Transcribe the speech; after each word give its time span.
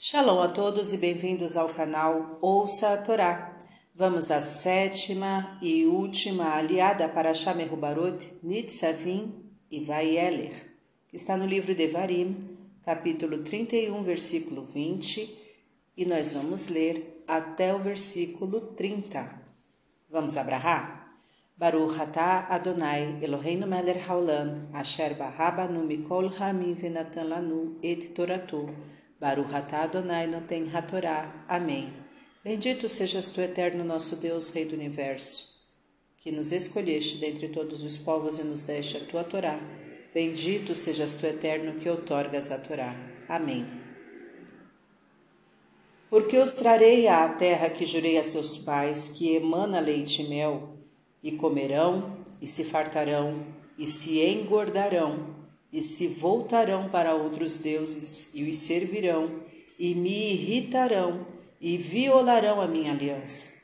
Shalom 0.00 0.40
a 0.40 0.46
todos 0.46 0.92
e 0.92 0.96
bem-vindos 0.96 1.56
ao 1.56 1.70
canal 1.70 2.38
Ouça 2.40 2.92
a 2.92 2.98
Torá. 2.98 3.58
Vamos 3.92 4.30
à 4.30 4.40
sétima 4.40 5.58
e 5.60 5.86
última 5.86 6.54
aliada 6.54 7.08
para 7.08 7.34
Shamer 7.34 7.74
Barot, 7.74 8.24
Nitzavim 8.40 9.34
e 9.68 9.80
Vaieler, 9.80 10.54
que 11.08 11.16
está 11.16 11.36
no 11.36 11.44
livro 11.44 11.74
de 11.74 11.88
Varim, 11.88 12.56
capítulo 12.84 13.38
31, 13.38 14.04
versículo 14.04 14.62
20, 14.66 15.36
e 15.96 16.04
nós 16.04 16.32
vamos 16.32 16.68
ler 16.68 17.24
até 17.26 17.74
o 17.74 17.80
versículo 17.80 18.60
30. 18.76 19.42
Vamos 20.08 20.36
abrahar? 20.36 21.12
Baruch 21.56 22.00
atah 22.00 22.46
Adonai 22.50 23.18
Eloheinu 23.20 23.66
melech 23.66 24.08
haolam 24.08 24.68
asher 24.72 25.14
barabanu 25.16 25.82
mikol 25.82 26.28
hamim 26.38 26.76
venatan 26.76 27.30
lanu 27.30 27.80
et 27.82 28.14
toratu 28.14 28.70
Baruch 29.20 29.52
atah 29.52 29.82
Adonai 29.82 30.26
noten 30.28 30.68
hatorá. 30.72 31.44
Amém. 31.48 31.92
Bendito 32.44 32.88
sejas 32.88 33.30
tu, 33.30 33.40
eterno 33.40 33.82
nosso 33.82 34.14
Deus, 34.16 34.50
Rei 34.50 34.64
do 34.64 34.74
Universo, 34.74 35.54
que 36.18 36.30
nos 36.30 36.52
escolheste 36.52 37.18
dentre 37.18 37.48
todos 37.48 37.82
os 37.82 37.98
povos 37.98 38.38
e 38.38 38.44
nos 38.44 38.62
deste 38.62 38.96
a 38.96 39.00
tua 39.00 39.24
Torá. 39.24 39.60
Bendito 40.14 40.74
sejas 40.74 41.16
tu, 41.16 41.26
eterno, 41.26 41.80
que 41.80 41.88
outorgas 41.88 42.52
a 42.52 42.58
Torá. 42.58 42.94
Amém. 43.28 43.66
Porque 46.08 46.38
os 46.38 46.54
trarei 46.54 47.08
à 47.08 47.28
terra 47.28 47.68
que 47.68 47.84
jurei 47.84 48.18
a 48.18 48.24
seus 48.24 48.56
pais, 48.56 49.08
que 49.08 49.34
emana 49.34 49.80
leite 49.80 50.22
e 50.22 50.28
mel, 50.28 50.76
e 51.22 51.32
comerão, 51.32 52.24
e 52.40 52.46
se 52.46 52.64
fartarão, 52.64 53.44
e 53.76 53.86
se 53.86 54.20
engordarão, 54.20 55.37
e 55.72 55.82
se 55.82 56.08
voltarão 56.08 56.88
para 56.88 57.14
outros 57.14 57.58
deuses 57.58 58.30
e 58.34 58.42
os 58.44 58.56
servirão 58.56 59.30
e 59.78 59.94
me 59.94 60.32
irritarão 60.32 61.26
e 61.60 61.76
violarão 61.76 62.60
a 62.60 62.66
minha 62.66 62.92
aliança. 62.92 63.58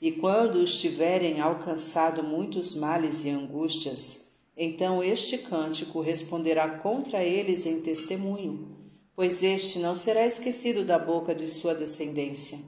E 0.00 0.12
quando 0.12 0.56
os 0.56 0.80
tiverem 0.80 1.40
alcançado 1.40 2.22
muitos 2.22 2.74
males 2.74 3.24
e 3.24 3.30
angústias, 3.30 4.32
então 4.56 5.02
este 5.02 5.38
cântico 5.38 6.00
responderá 6.00 6.68
contra 6.78 7.24
eles 7.24 7.66
em 7.66 7.80
testemunho, 7.80 8.76
pois 9.14 9.42
este 9.42 9.78
não 9.78 9.96
será 9.96 10.24
esquecido 10.26 10.84
da 10.84 10.98
boca 10.98 11.34
de 11.34 11.48
sua 11.48 11.74
descendência, 11.74 12.58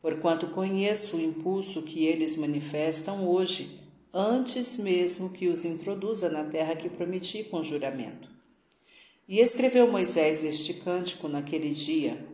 porquanto 0.00 0.48
conheço 0.48 1.16
o 1.16 1.20
impulso 1.20 1.82
que 1.82 2.06
eles 2.06 2.36
manifestam 2.36 3.28
hoje 3.28 3.79
antes 4.12 4.76
mesmo 4.76 5.30
que 5.30 5.48
os 5.48 5.64
introduza 5.64 6.28
na 6.30 6.44
terra 6.44 6.74
que 6.74 6.88
prometi 6.88 7.44
com 7.44 7.62
juramento. 7.62 8.28
E 9.28 9.38
escreveu 9.38 9.90
Moisés 9.90 10.42
este 10.42 10.74
cântico 10.74 11.28
naquele 11.28 11.70
dia, 11.70 12.26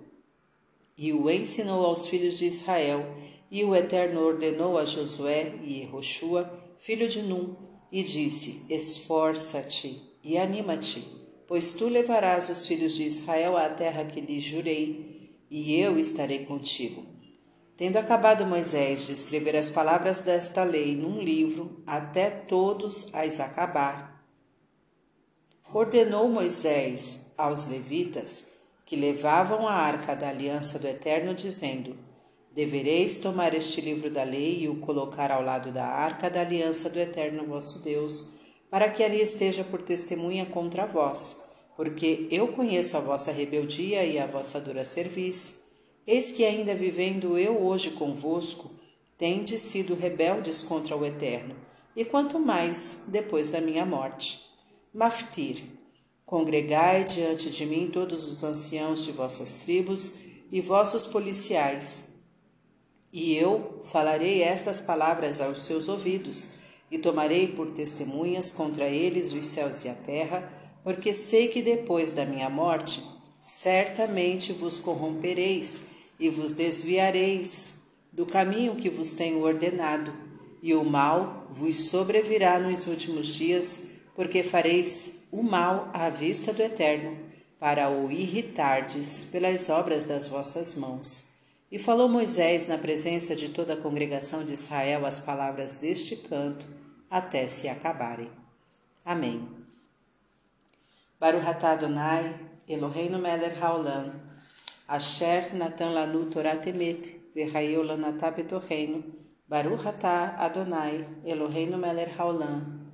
e 0.97 1.13
o 1.13 1.31
ensinou 1.31 1.85
aos 1.85 2.07
filhos 2.07 2.39
de 2.39 2.47
Israel, 2.47 3.05
e 3.51 3.63
o 3.65 3.77
Eterno 3.77 4.21
ordenou 4.23 4.79
a 4.79 4.85
Josué 4.85 5.55
e 5.63 5.85
Roshua, 5.85 6.51
filho 6.79 7.07
de 7.07 7.23
Num, 7.23 7.55
e 7.93 8.03
disse: 8.03 8.65
Esforça-te 8.71 10.01
e 10.25 10.39
anima-te, 10.39 11.05
pois 11.47 11.73
tu 11.73 11.89
levarás 11.89 12.49
os 12.49 12.67
filhos 12.67 12.95
de 12.95 13.05
Israel 13.05 13.57
à 13.57 13.69
terra 13.69 14.07
que 14.07 14.21
lhes 14.21 14.43
jurei, 14.43 15.37
e 15.51 15.75
eu 15.79 15.99
estarei 15.99 16.47
contigo. 16.47 17.16
Tendo 17.77 17.99
acabado 17.99 18.47
Moisés 18.47 19.07
de 19.07 19.13
escrever 19.13 19.55
as 19.55 19.69
palavras 19.69 20.21
desta 20.21 20.65
lei 20.65 20.97
num 20.97 21.21
livro, 21.21 21.83
até 21.87 22.31
todos 22.31 23.11
as 23.13 23.39
acabar, 23.39 24.25
ordenou 25.75 26.27
Moisés 26.31 27.33
aos 27.37 27.67
levitas 27.67 28.53
que 28.87 28.97
levavam 28.97 29.69
a 29.69 29.75
arca 29.75 30.17
da 30.17 30.31
aliança 30.31 30.79
do 30.79 30.89
Eterno, 30.89 31.35
dizendo: 31.35 31.99
Devereis 32.51 33.19
tomar 33.19 33.53
este 33.53 33.83
livro 33.83 34.09
da 34.11 34.23
lei 34.23 34.63
e 34.63 34.69
o 34.71 34.77
colocar 34.77 35.31
ao 35.31 35.43
lado 35.43 35.71
da 35.71 35.85
arca 35.85 36.31
da 36.31 36.41
aliança 36.41 36.89
do 36.89 36.99
Eterno 36.99 37.45
vosso 37.45 37.83
Deus, 37.83 38.31
para 38.70 38.89
que 38.89 39.05
ali 39.05 39.20
esteja 39.20 39.63
por 39.63 39.83
testemunha 39.83 40.47
contra 40.47 40.86
vós, 40.86 41.42
porque 41.77 42.27
eu 42.31 42.48
conheço 42.48 42.97
a 42.97 43.01
vossa 43.01 43.31
rebeldia 43.31 44.03
e 44.03 44.19
a 44.19 44.27
vossa 44.27 44.59
dura 44.59 44.83
serviço 44.83 45.66
Eis 46.06 46.30
que, 46.30 46.44
ainda 46.44 46.72
vivendo 46.72 47.36
eu 47.36 47.61
hoje 47.64 47.90
convosco, 47.90 48.70
tendes 49.18 49.61
sido 49.62 49.96
rebeldes 49.96 50.62
contra 50.62 50.96
o 50.96 51.05
Eterno, 51.05 51.56
e 51.96 52.05
quanto 52.05 52.39
mais 52.39 53.06
depois 53.08 53.50
da 53.50 53.61
minha 53.61 53.84
morte. 53.84 54.46
Maftir, 54.94 55.64
congregai 56.24 57.02
diante 57.02 57.50
de 57.50 57.67
mim 57.67 57.90
todos 57.92 58.28
os 58.28 58.44
anciãos 58.44 59.05
de 59.05 59.11
vossas 59.11 59.56
tribos 59.56 60.14
e 60.52 60.61
vossos 60.61 61.06
policiais, 61.06 62.11
e 63.12 63.34
eu 63.34 63.80
falarei 63.86 64.42
estas 64.42 64.80
palavras 64.80 65.40
aos 65.40 65.67
seus 65.67 65.88
ouvidos, 65.88 66.50
e 66.88 66.98
tomarei 66.98 67.48
por 67.48 67.73
testemunhas 67.73 68.48
contra 68.48 68.88
eles 68.88 69.33
os 69.33 69.44
céus 69.44 69.84
e 69.84 69.88
a 69.88 69.94
terra, 69.94 70.52
porque 70.84 71.12
sei 71.12 71.48
que 71.48 71.62
depois 71.62 72.12
da 72.12 72.24
minha 72.24 72.48
morte 72.48 73.02
certamente 73.40 74.52
vos 74.52 74.78
corrompereis 74.78 75.95
e 76.19 76.29
vos 76.29 76.53
desviareis 76.53 77.83
do 78.13 78.25
caminho 78.25 78.77
que 78.77 78.89
vos 78.89 79.13
tenho 79.13 79.43
ordenado, 79.43 80.13
e 80.63 80.75
o 80.75 80.85
mal 80.85 81.47
vos 81.51 81.91
sobrevirá 81.91 82.59
nos 82.59 82.87
últimos 82.87 83.29
dias, 83.29 83.89
porque 84.15 84.43
fareis 84.43 85.27
o 85.31 85.43
mal 85.43 85.91
à 85.93 86.09
vista 86.09 86.53
do 86.53 86.63
Eterno, 86.63 87.19
para 87.59 87.91
o 87.91 88.11
irritardes 88.11 89.29
pelas 89.31 89.69
obras 89.69 90.07
das 90.07 90.29
vossas 90.29 90.75
mãos. 90.75 91.35
E 91.71 91.79
falou 91.79 92.09
Moisés 92.09 92.67
na 92.67 92.79
presença 92.79 93.35
de 93.37 93.48
toda 93.48 93.75
a 93.75 93.77
congregação 93.77 94.45
de 94.45 94.53
Israel 94.53 95.05
as 95.05 95.21
palavras 95.21 95.77
deste 95.77 96.17
canto, 96.17 96.67
até 97.11 97.47
se 97.47 97.69
acabarem. 97.69 98.31
Amém. 99.05 99.47
Baruch 101.19 101.47
atah 101.47 101.73
Adonai, 101.73 102.35
Eloheinu 102.69 103.19
melech 103.19 103.59
haolam, 103.61 104.13
Asher 104.89 105.51
natan 105.52 105.95
lanu 105.95 106.33
Torah 106.33 106.63
temet, 106.63 107.02
v'chayu 107.35 107.83
lanatah 107.83 108.30
betorreino, 108.30 109.02
Baruch 109.48 109.83
atah 109.83 110.39
Adonai, 110.39 111.05
Eloheinu 111.27 111.77
melech 111.77 112.17
haolam. 112.17 112.86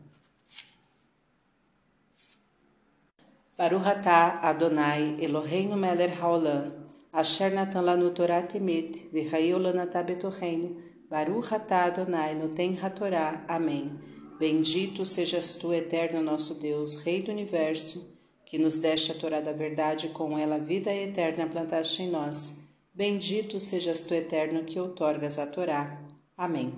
Baruch 3.58 3.84
atah 3.84 4.40
Adonai, 4.42 5.20
Eloheinu 5.20 5.76
melech 5.76 6.16
haolam, 6.16 6.72
Asher 7.12 7.50
natan 7.50 7.84
lanu 7.84 8.14
Torah 8.14 8.48
temet, 8.48 9.12
v'chayu 9.12 9.60
lanatah 9.60 10.06
betorreino, 10.08 10.72
Baruch 11.10 11.52
atah 11.52 11.92
Adonai, 11.92 12.32
noten 12.34 12.74
hatorá. 12.78 13.44
Amém. 13.46 14.00
Bendito 14.40 15.04
sejas 15.04 15.56
tu, 15.56 15.74
eterno 15.74 16.22
nosso 16.22 16.54
Deus, 16.54 17.04
Rei 17.04 17.20
do 17.20 17.30
Universo, 17.30 18.00
que 18.52 18.58
nos 18.58 18.78
deste 18.78 19.10
a 19.10 19.14
Torá 19.14 19.40
da 19.40 19.54
verdade, 19.54 20.10
com 20.10 20.38
ela 20.38 20.58
vida 20.58 20.92
eterna 20.92 21.46
plantaste 21.46 22.02
em 22.02 22.10
nós. 22.10 22.58
Bendito 22.92 23.58
sejas 23.58 24.04
tu, 24.04 24.12
eterno, 24.12 24.64
que 24.64 24.78
outorgas 24.78 25.38
a 25.38 25.46
Torá. 25.46 25.98
Amém. 26.36 26.74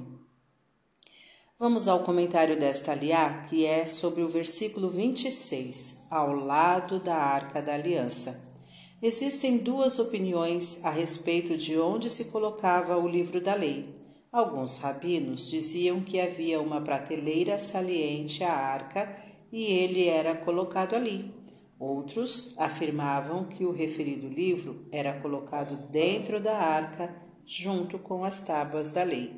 Vamos 1.59 1.89
ao 1.89 2.05
comentário 2.05 2.57
desta 2.57 2.93
aliá, 2.93 3.45
que 3.51 3.67
é 3.67 3.89
sobre 3.89 4.23
o 4.23 4.29
versículo 4.29 4.89
26, 4.89 6.05
ao 6.13 6.31
lado 6.31 7.01
da 7.01 7.17
Arca 7.17 7.61
da 7.61 7.75
Aliança. 7.75 8.55
Existem 9.03 9.59
duas 9.59 9.99
opiniões 9.99 10.79
a 10.85 10.91
respeito 10.91 11.57
de 11.57 11.77
onde 11.77 12.09
se 12.09 12.27
colocava 12.27 12.97
o 12.97 13.09
livro 13.09 13.41
da 13.41 13.57
lei. 13.57 13.85
Alguns 14.31 14.79
rabinos 14.79 15.51
diziam 15.51 16.01
que 16.01 16.21
havia 16.21 16.61
uma 16.61 16.81
prateleira 16.81 17.59
saliente 17.59 18.45
à 18.45 18.53
arca 18.53 19.25
e 19.51 19.65
ele 19.65 20.07
era 20.07 20.37
colocado 20.37 20.95
ali. 20.95 21.43
Outros 21.85 22.55
afirmavam 22.57 23.45
que 23.45 23.63
o 23.67 23.71
referido 23.71 24.27
livro 24.27 24.87
era 24.91 25.21
colocado 25.21 25.77
dentro 25.91 26.41
da 26.41 26.57
arca 26.57 27.15
junto 27.45 27.99
com 27.99 28.25
as 28.25 28.41
tábuas 28.41 28.91
da 28.91 29.03
lei. 29.03 29.35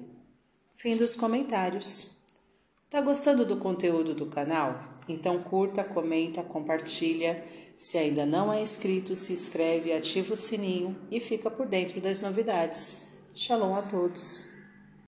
Fim 0.76 0.96
dos 0.96 1.16
comentários. 1.16 2.18
Tá 2.88 3.00
gostando 3.00 3.44
do 3.44 3.56
conteúdo 3.56 4.14
do 4.14 4.26
canal? 4.26 4.80
Então 5.08 5.42
curta, 5.42 5.82
comenta, 5.82 6.40
compartilha. 6.44 7.44
Se 7.76 7.98
ainda 7.98 8.24
não 8.24 8.52
é 8.52 8.62
inscrito, 8.62 9.16
se 9.16 9.32
inscreve, 9.32 9.92
ativa 9.92 10.34
o 10.34 10.36
sininho 10.36 10.96
e 11.10 11.18
fica 11.18 11.50
por 11.50 11.66
dentro 11.66 12.00
das 12.00 12.22
novidades. 12.22 13.08
Shalom 13.34 13.74
a 13.74 13.82
todos. 13.82 14.55